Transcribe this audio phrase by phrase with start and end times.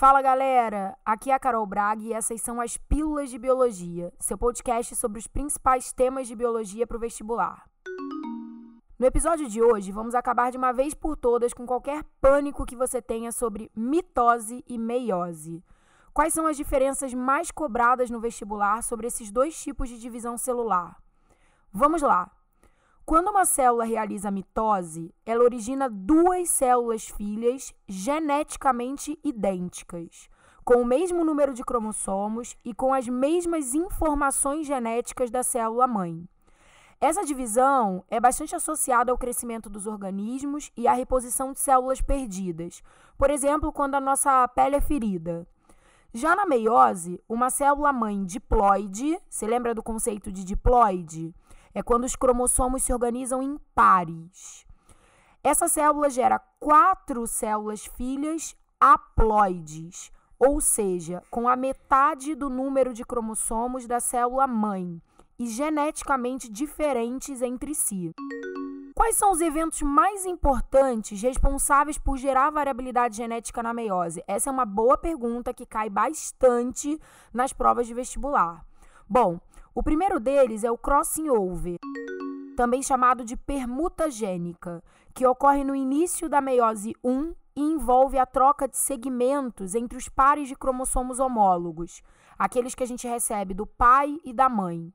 [0.00, 4.38] Fala galera, aqui é a Carol Braga e essas são as Pílulas de Biologia, seu
[4.38, 7.68] podcast sobre os principais temas de biologia para o vestibular.
[8.98, 12.74] No episódio de hoje, vamos acabar de uma vez por todas com qualquer pânico que
[12.74, 15.62] você tenha sobre mitose e meiose.
[16.14, 20.96] Quais são as diferenças mais cobradas no vestibular sobre esses dois tipos de divisão celular?
[21.72, 22.30] Vamos lá!
[23.10, 30.30] Quando uma célula realiza mitose, ela origina duas células filhas geneticamente idênticas,
[30.64, 36.24] com o mesmo número de cromossomos e com as mesmas informações genéticas da célula mãe.
[37.00, 42.80] Essa divisão é bastante associada ao crescimento dos organismos e à reposição de células perdidas,
[43.18, 45.48] por exemplo, quando a nossa pele é ferida.
[46.14, 51.34] Já na meiose, uma célula mãe diploide, você lembra do conceito de diploide?
[51.74, 54.66] É quando os cromossomos se organizam em pares.
[55.42, 63.04] Essa célula gera quatro células filhas haploides, ou seja, com a metade do número de
[63.04, 65.00] cromossomos da célula mãe
[65.38, 68.12] e geneticamente diferentes entre si.
[68.94, 74.22] Quais são os eventos mais importantes responsáveis por gerar variabilidade genética na meiose?
[74.26, 77.00] Essa é uma boa pergunta que cai bastante
[77.32, 78.62] nas provas de vestibular.
[79.08, 79.40] Bom,
[79.74, 81.76] o primeiro deles é o crossing over,
[82.56, 84.82] também chamado de permuta gênica,
[85.14, 90.08] que ocorre no início da meiose 1 e envolve a troca de segmentos entre os
[90.08, 92.02] pares de cromossomos homólogos,
[92.38, 94.92] aqueles que a gente recebe do pai e da mãe.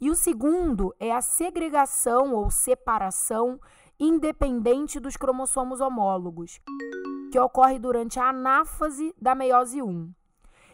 [0.00, 3.60] E o segundo é a segregação ou separação
[3.98, 6.60] independente dos cromossomos homólogos,
[7.30, 10.12] que ocorre durante a anáfase da meiose 1.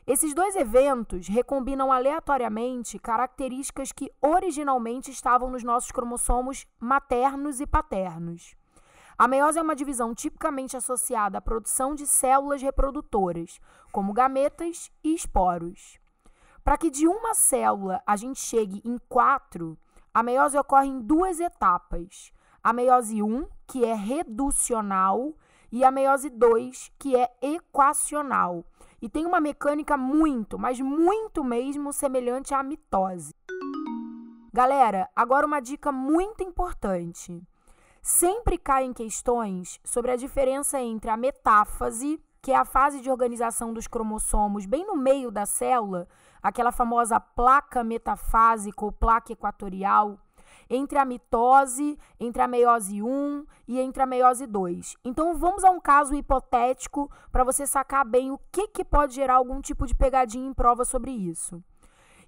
[0.05, 8.57] Esses dois eventos recombinam aleatoriamente características que originalmente estavam nos nossos cromossomos maternos e paternos.
[9.17, 13.61] A meiose é uma divisão tipicamente associada à produção de células reprodutoras,
[13.93, 16.01] como gametas e esporos.
[16.65, 19.79] Para que de uma célula a gente chegue em quatro,
[20.13, 22.33] a meiose ocorre em duas etapas.
[22.61, 25.33] A meiose 1, que é reducional,
[25.71, 28.65] e a meiose 2, que é equacional
[29.03, 33.35] e tem uma mecânica muito, mas muito mesmo semelhante à mitose.
[34.53, 37.43] Galera, agora uma dica muito importante.
[38.01, 43.73] Sempre caem questões sobre a diferença entre a metáfase, que é a fase de organização
[43.73, 46.09] dos cromossomos bem no meio da célula,
[46.41, 50.19] aquela famosa placa metafásica ou placa equatorial,
[50.73, 54.97] entre a mitose, entre a meiose 1 e entre a meiose 2.
[55.05, 59.35] Então vamos a um caso hipotético para você sacar bem o que, que pode gerar
[59.35, 61.63] algum tipo de pegadinha em prova sobre isso.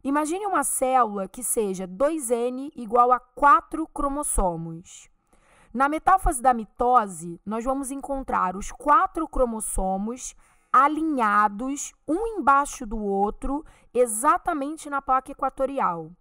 [0.04, 5.08] Imagine uma célula que seja 2N igual a 4 cromossomos.
[5.72, 10.36] Na metáfase da mitose, nós vamos encontrar os quatro cromossomos
[10.70, 16.12] alinhados, um embaixo do outro, exatamente na placa equatorial.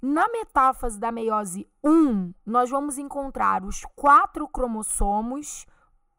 [0.00, 5.66] Na metáfase da meiose 1, nós vamos encontrar os quatro cromossomos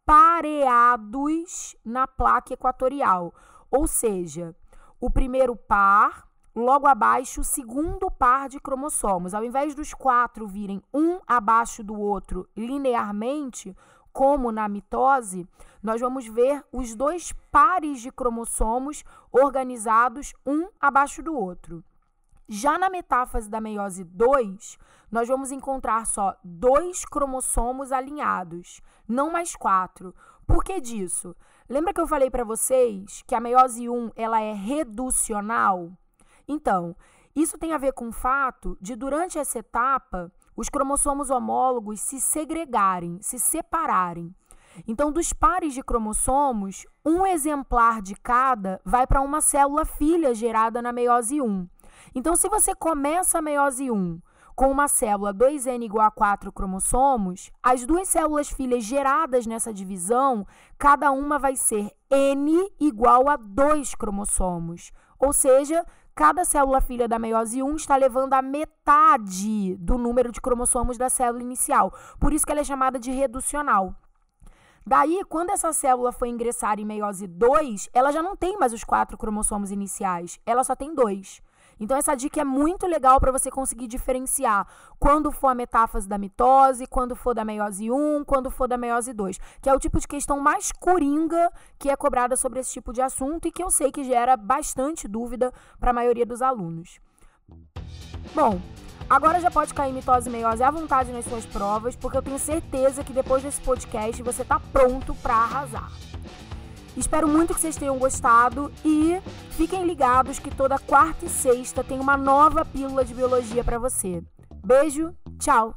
[0.03, 3.33] pareados na placa equatorial,
[3.69, 4.55] ou seja,
[4.99, 9.35] o primeiro par, logo abaixo o segundo par de cromossomos.
[9.35, 13.77] Ao invés dos quatro virem um abaixo do outro linearmente,
[14.11, 15.47] como na mitose,
[15.83, 21.83] nós vamos ver os dois pares de cromossomos organizados um abaixo do outro.
[22.49, 24.77] Já na metáfase da meiose 2,
[25.11, 30.15] nós vamos encontrar só dois cromossomos alinhados, não mais quatro.
[30.45, 31.35] Por que disso?
[31.67, 35.91] Lembra que eu falei para vocês que a meiose 1 ela é reducional?
[36.47, 36.95] Então,
[37.35, 42.21] isso tem a ver com o fato de, durante essa etapa, os cromossomos homólogos se
[42.21, 44.33] segregarem, se separarem.
[44.87, 50.81] Então, dos pares de cromossomos, um exemplar de cada vai para uma célula filha gerada
[50.81, 51.67] na meiose 1.
[52.13, 54.21] Então, se você começa a meiose 1
[54.55, 60.47] com uma célula 2N igual a 4 cromossomos, as duas células filhas geradas nessa divisão,
[60.79, 64.91] cada uma vai ser N igual a 2 cromossomos.
[65.19, 65.85] Ou seja,
[66.15, 71.09] cada célula filha da meiose 1 está levando a metade do número de cromossomos da
[71.09, 71.93] célula inicial.
[72.19, 73.93] Por isso que ela é chamada de reducional.
[74.83, 78.85] Daí, quando essa célula foi ingressar em meiose 2, ela já não tem mais os
[78.85, 81.41] quatro cromossomos iniciais, ela só tem dois.
[81.79, 84.67] Então, essa dica é muito legal para você conseguir diferenciar
[84.99, 89.13] quando for a metáfase da mitose, quando for da meiose 1, quando for da meiose
[89.13, 92.91] 2, que é o tipo de questão mais coringa que é cobrada sobre esse tipo
[92.91, 96.99] de assunto e que eu sei que gera bastante dúvida para a maioria dos alunos.
[98.33, 98.59] Bom,
[99.09, 102.37] Agora já pode cair mitose e meiose à vontade nas suas provas, porque eu tenho
[102.37, 105.89] certeza que depois desse podcast você tá pronto para arrasar.
[106.97, 109.21] Espero muito que vocês tenham gostado e
[109.51, 114.23] fiquem ligados que toda quarta e sexta tem uma nova pílula de biologia para você.
[114.65, 115.75] Beijo, tchau.